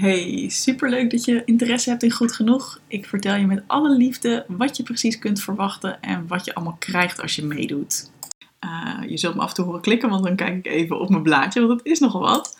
[0.00, 2.80] Hey, superleuk dat je interesse hebt in Goed Genoeg.
[2.86, 6.76] Ik vertel je met alle liefde wat je precies kunt verwachten en wat je allemaal
[6.78, 8.10] krijgt als je meedoet.
[8.64, 11.08] Uh, je zult me af en toe horen klikken, want dan kijk ik even op
[11.08, 12.58] mijn blaadje, want het is nogal wat.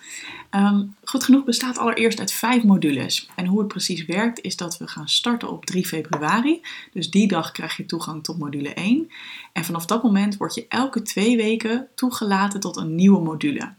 [0.51, 3.31] Um, goed genoeg bestaat allereerst uit vijf modules.
[3.37, 6.61] En hoe het precies werkt is dat we gaan starten op 3 februari.
[6.93, 9.11] Dus die dag krijg je toegang tot module 1.
[9.53, 13.79] En vanaf dat moment word je elke twee weken toegelaten tot een nieuwe module.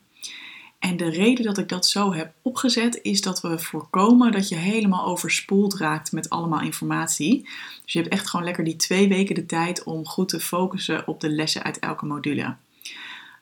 [0.82, 4.56] En de reden dat ik dat zo heb opgezet is dat we voorkomen dat je
[4.56, 7.42] helemaal overspoeld raakt met allemaal informatie.
[7.84, 11.08] Dus je hebt echt gewoon lekker die twee weken de tijd om goed te focussen
[11.08, 12.56] op de lessen uit elke module.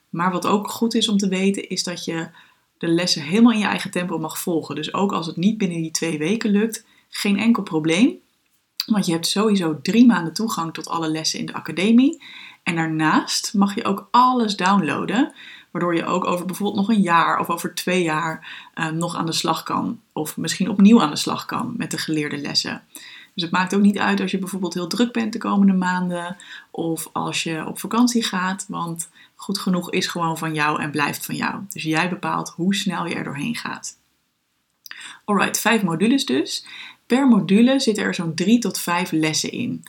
[0.10, 2.30] Maar wat ook goed is om te weten is dat je
[2.77, 4.76] de lessen helemaal in je eigen tempo mag volgen.
[4.76, 8.20] Dus ook als het niet binnen die twee weken lukt, geen enkel probleem.
[8.85, 12.24] Want je hebt sowieso drie maanden toegang tot alle lessen in de academie.
[12.63, 15.34] En daarnaast mag je ook alles downloaden.
[15.72, 19.26] Waardoor je ook over bijvoorbeeld nog een jaar of over twee jaar uh, nog aan
[19.26, 20.00] de slag kan.
[20.14, 22.84] Of misschien opnieuw aan de slag kan met de geleerde lessen.
[23.34, 26.38] Dus het maakt ook niet uit als je bijvoorbeeld heel druk bent de komende maanden.
[26.71, 28.66] Of als je op vakantie gaat.
[28.68, 31.62] Want goed genoeg is gewoon van jou en blijft van jou.
[31.70, 33.98] Dus jij bepaalt hoe snel je er doorheen gaat.
[35.26, 36.65] Alright, vijf modules dus.
[37.05, 39.84] Per module zitten er zo'n drie tot vijf lessen in.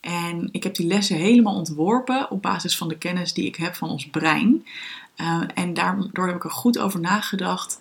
[0.00, 3.74] En ik heb die lessen helemaal ontworpen op basis van de kennis die ik heb
[3.74, 4.66] van ons brein.
[5.20, 7.80] Uh, en daardoor heb ik er goed over nagedacht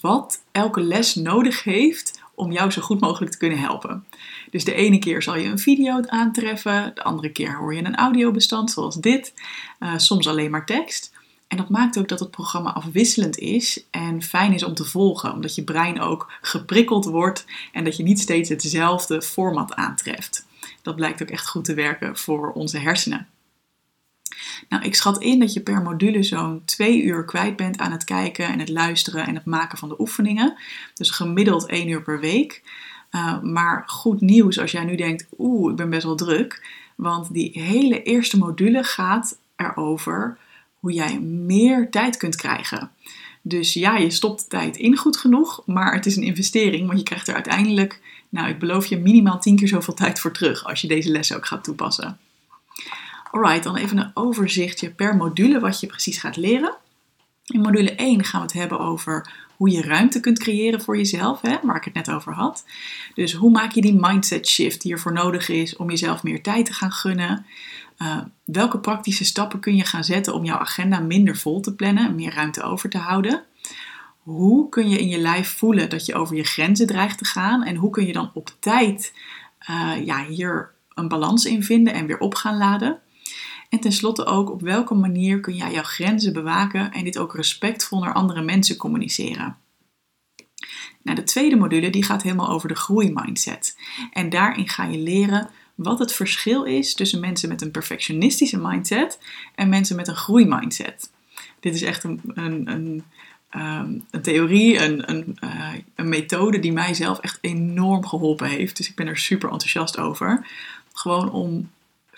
[0.00, 4.04] wat elke les nodig heeft om jou zo goed mogelijk te kunnen helpen.
[4.50, 7.96] Dus de ene keer zal je een video aantreffen, de andere keer hoor je een
[7.96, 9.32] audiobestand zoals dit,
[9.80, 11.16] uh, soms alleen maar tekst.
[11.48, 15.32] En dat maakt ook dat het programma afwisselend is en fijn is om te volgen,
[15.32, 20.46] omdat je brein ook geprikkeld wordt en dat je niet steeds hetzelfde format aantreft.
[20.82, 23.28] Dat blijkt ook echt goed te werken voor onze hersenen.
[24.68, 28.04] Nou, ik schat in dat je per module zo'n twee uur kwijt bent aan het
[28.04, 30.54] kijken en het luisteren en het maken van de oefeningen.
[30.94, 32.62] Dus gemiddeld één uur per week.
[33.10, 36.66] Uh, maar goed nieuws als jij nu denkt, oeh, ik ben best wel druk.
[36.96, 40.38] Want die hele eerste module gaat erover
[40.80, 42.90] hoe jij meer tijd kunt krijgen.
[43.42, 47.04] Dus ja, je stopt tijd in goed genoeg, maar het is een investering, want je
[47.04, 50.80] krijgt er uiteindelijk, nou, ik beloof je minimaal tien keer zoveel tijd voor terug als
[50.80, 52.18] je deze lessen ook gaat toepassen.
[53.30, 56.76] Alright, dan even een overzichtje per module wat je precies gaat leren.
[57.46, 61.40] In module 1 gaan we het hebben over hoe je ruimte kunt creëren voor jezelf,
[61.40, 62.64] hè, waar ik het net over had.
[63.14, 66.66] Dus hoe maak je die mindset shift die ervoor nodig is om jezelf meer tijd
[66.66, 67.46] te gaan gunnen?
[67.98, 72.06] Uh, welke praktische stappen kun je gaan zetten om jouw agenda minder vol te plannen
[72.06, 73.42] en meer ruimte over te houden?
[74.22, 77.64] Hoe kun je in je lijf voelen dat je over je grenzen dreigt te gaan?
[77.64, 79.12] En hoe kun je dan op tijd
[79.70, 82.98] uh, ja, hier een balans in vinden en weer op gaan laden?
[83.68, 88.00] En tenslotte ook op welke manier kun jij jouw grenzen bewaken en dit ook respectvol
[88.00, 89.56] naar andere mensen communiceren.
[91.02, 93.78] Nou, de tweede module die gaat helemaal over de groeimindset.
[94.12, 99.18] En daarin ga je leren wat het verschil is tussen mensen met een perfectionistische mindset
[99.54, 101.10] en mensen met een groeimindset.
[101.60, 103.04] Dit is echt een, een, een,
[103.50, 108.76] ehm, een theorie, uh, een methode die mij zelf echt enorm geholpen heeft.
[108.76, 110.46] Dus ik ben er super enthousiast over.
[110.92, 111.70] Gewoon om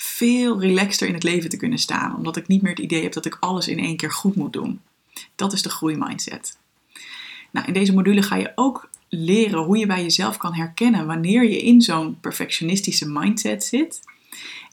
[0.02, 2.16] veel relaxter in het leven te kunnen staan.
[2.16, 4.52] Omdat ik niet meer het idee heb dat ik alles in één keer goed moet
[4.52, 4.80] doen.
[5.34, 6.58] Dat is de groeimindset.
[7.50, 11.44] Nou, in deze module ga je ook leren hoe je bij jezelf kan herkennen wanneer
[11.44, 14.00] je in zo'n perfectionistische mindset zit.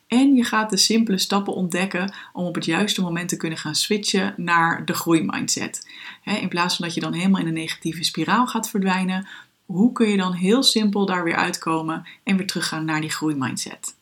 [0.08, 3.76] En je gaat de simpele stappen ontdekken om op het juiste moment te kunnen gaan
[3.76, 5.90] switchen naar de groeimindset.
[6.24, 9.28] In plaats van dat je dan helemaal in een negatieve spiraal gaat verdwijnen,
[9.66, 13.97] hoe kun je dan heel simpel daar weer uitkomen en weer teruggaan naar die groeimindset?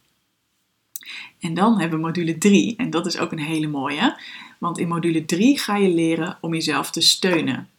[1.40, 4.20] En dan hebben we module 3 en dat is ook een hele mooie.
[4.58, 7.70] Want in module 3 ga je leren om jezelf te steunen.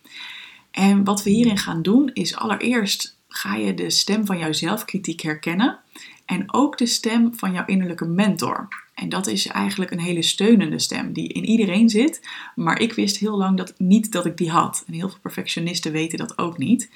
[0.70, 5.20] En wat we hierin gaan doen is allereerst ga je de stem van jouw zelfkritiek
[5.20, 5.78] herkennen
[6.26, 8.69] en ook de stem van jouw innerlijke mentor.
[8.94, 13.16] En dat is eigenlijk een hele steunende stem die in iedereen zit, maar ik wist
[13.16, 14.84] heel lang dat, niet dat ik die had.
[14.87, 16.91] En heel veel perfectionisten weten dat ook niet.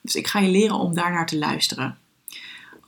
[0.00, 1.98] Dus ik ga je leren om daarnaar te luisteren.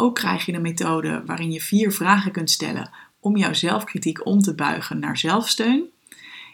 [0.00, 2.90] Ook krijg je een methode waarin je vier vragen kunt stellen
[3.20, 5.84] om jouw zelfkritiek om te buigen naar zelfsteun.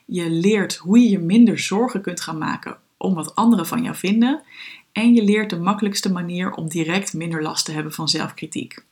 [0.06, 3.96] Je leert hoe je je minder zorgen kunt gaan maken om wat anderen van jou
[3.96, 4.42] vinden.
[4.92, 8.84] En je leert de makkelijkste manier om direct minder last te hebben van zelfkritiek.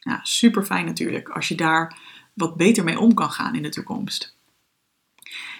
[0.00, 1.98] Nou, super fijn natuurlijk als je daar
[2.34, 4.36] wat beter mee om kan gaan in de toekomst.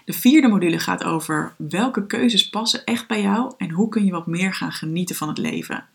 [0.04, 4.10] De vierde module gaat over welke keuzes passen echt bij jou en hoe kun je
[4.10, 5.88] wat meer gaan genieten van het leven.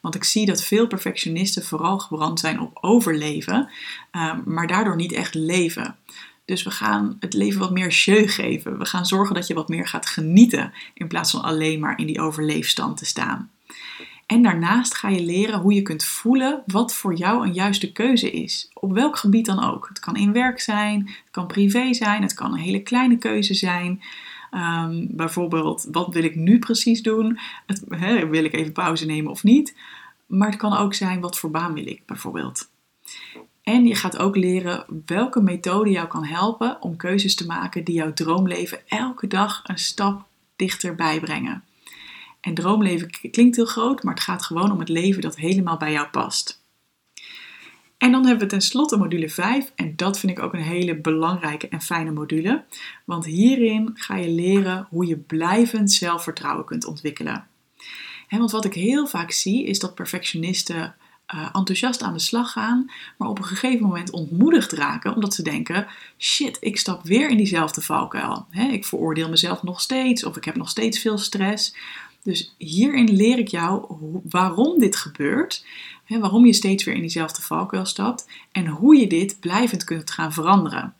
[0.00, 3.68] Want ik zie dat veel perfectionisten vooral gebrand zijn op overleven,
[4.10, 5.96] ehm, maar daardoor niet echt leven.
[6.44, 8.78] Dus we gaan het leven wat meer jeu geven.
[8.78, 12.06] We gaan zorgen dat je wat meer gaat genieten in plaats van alleen maar in
[12.06, 13.50] die overleefstand te staan.
[14.26, 18.30] En daarnaast ga je leren hoe je kunt voelen wat voor jou een juiste keuze
[18.30, 18.70] is.
[18.74, 19.88] Op welk gebied dan ook.
[19.88, 23.54] Het kan in werk zijn, het kan privé zijn, het kan een hele kleine keuze
[23.54, 24.02] zijn.
[24.54, 27.38] Ehm, bijvoorbeeld, wat wil ik nu precies doen?
[28.30, 29.76] Wil ik even pauze nemen of niet?
[30.26, 32.68] Maar het kan ook zijn, wat voor baan wil ik bijvoorbeeld?
[33.62, 37.94] En je gaat ook leren welke methode jou kan helpen om keuzes te maken die
[37.94, 40.26] jouw droomleven elke dag een stap
[40.56, 41.64] dichterbij brengen.
[42.40, 45.92] En droomleven klinkt heel groot, maar het gaat gewoon om het leven dat helemaal bij
[45.92, 46.63] jou past.
[48.04, 51.68] En dan hebben we tenslotte module 5 en dat vind ik ook een hele belangrijke
[51.68, 52.64] en fijne module,
[53.04, 57.46] want hierin ga je leren hoe je blijvend zelfvertrouwen kunt ontwikkelen.
[58.28, 60.94] want wat ik heel vaak zie is dat perfectionisten
[61.34, 65.42] uh, enthousiast aan de slag gaan, maar op een gegeven moment ontmoedigd raken omdat ze
[65.42, 65.86] denken:
[66.18, 68.46] shit, ik stap weer in diezelfde valkuil.
[68.70, 71.74] ik veroordeel mezelf nog steeds of ik heb nog steeds veel stress.
[72.24, 73.96] Dus hierin leer ik jou
[74.28, 75.66] waarom dit gebeurt,
[76.08, 80.32] waarom je steeds weer in diezelfde valkuil stapt en hoe je dit blijvend kunt gaan
[80.32, 80.94] veranderen.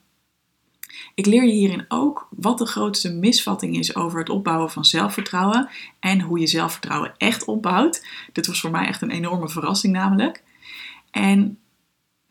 [1.15, 5.69] Ik leer je hierin ook wat de grootste misvatting is over het opbouwen van zelfvertrouwen
[6.01, 8.07] en hoe je zelfvertrouwen echt opbouwt.
[8.33, 10.43] Dit was voor mij echt een enorme verrassing namelijk.
[11.11, 11.59] En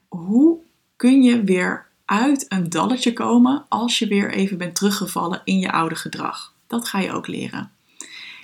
[0.07, 0.57] hoe
[0.95, 5.72] kun je weer uit een dalletje komen als je weer even bent teruggevallen in je
[5.72, 6.54] oude gedrag?
[6.68, 7.72] Dat ga je ook leren.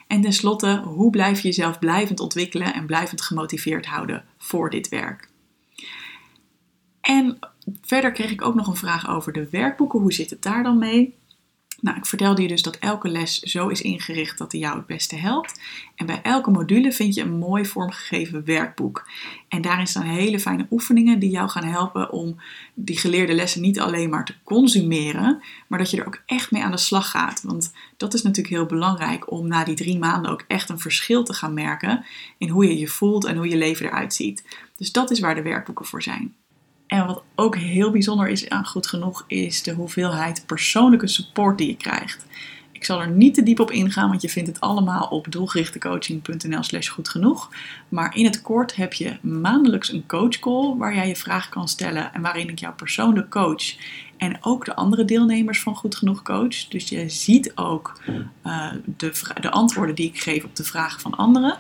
[0.09, 5.29] En tenslotte, hoe blijf je jezelf blijvend ontwikkelen en blijvend gemotiveerd houden voor dit werk?
[7.01, 7.39] En
[7.81, 9.99] verder kreeg ik ook nog een vraag over de werkboeken.
[9.99, 11.18] Hoe zit het daar dan mee?
[11.81, 14.85] Nou, ik vertelde je dus dat elke les zo is ingericht dat die jou het
[14.85, 15.61] beste helpt.
[15.95, 19.09] En bij elke module vind je een mooi vormgegeven werkboek.
[19.47, 22.41] En daarin staan hele fijne oefeningen die jou gaan helpen om
[22.73, 26.63] die geleerde lessen niet alleen maar te consumeren, maar dat je er ook echt mee
[26.63, 27.41] aan de slag gaat.
[27.43, 31.23] Want dat is natuurlijk heel belangrijk om na die drie maanden ook echt een verschil
[31.23, 32.05] te gaan merken
[32.37, 34.43] in hoe je je voelt en hoe je leven eruit ziet.
[34.75, 36.35] Dus dat is waar de werkboeken voor zijn.
[36.89, 41.67] En wat ook heel bijzonder is aan Goed Genoeg, is de hoeveelheid persoonlijke support die
[41.67, 42.25] je krijgt.
[42.71, 46.63] Ik zal er niet te diep op ingaan, want je vindt het allemaal op doelgerichtecoaching.nl
[46.63, 47.49] slash goed genoeg.
[47.89, 52.13] Maar in het kort heb je maandelijks een coachcall waar jij je vragen kan stellen
[52.13, 53.75] en waarin ik jou persoonlijk coach.
[54.17, 56.67] En ook de andere deelnemers van Goed Genoeg Coach.
[56.67, 58.01] Dus je ziet ook
[58.45, 61.57] uh, de, de antwoorden die ik geef op de vragen van anderen.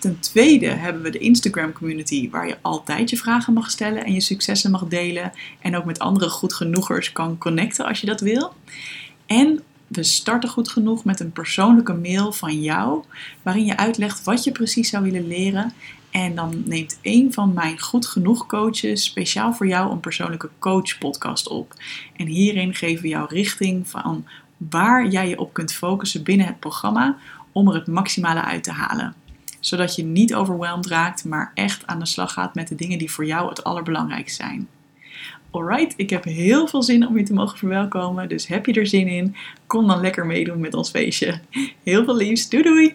[0.00, 4.12] Ten tweede hebben we de Instagram community waar je altijd je vragen mag stellen en
[4.12, 5.32] je successen mag delen.
[5.60, 8.54] En ook met andere goed genoegers kan connecten als je dat wil.
[9.26, 13.04] En we starten goed genoeg met een persoonlijke mail van jou
[13.42, 15.72] waarin je uitlegt wat je precies zou willen leren.
[16.10, 20.98] En dan neemt een van mijn goed genoeg coaches speciaal voor jou een persoonlijke coach
[20.98, 21.74] podcast op.
[22.16, 24.24] En hierin geven we jou richting van
[24.56, 27.16] waar jij je op kunt focussen binnen het programma
[27.52, 29.14] om er het maximale uit te halen
[29.60, 33.10] zodat je niet overweldigd raakt, maar echt aan de slag gaat met de dingen die
[33.10, 34.68] voor jou het allerbelangrijkste zijn.
[35.50, 38.86] Alright, ik heb heel veel zin om je te mogen verwelkomen, dus heb je er
[38.86, 39.36] zin in?
[39.66, 41.40] Kom dan lekker meedoen met ons feestje.
[41.82, 42.94] Heel veel liefs, doei doei!